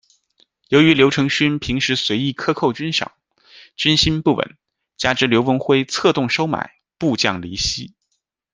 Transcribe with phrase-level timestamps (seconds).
[0.69, 3.09] 由于刘成勋平时随意克扣军饷，
[3.75, 4.57] 军心不稳，
[4.97, 7.93] 加之刘文辉策动收买，部将离析。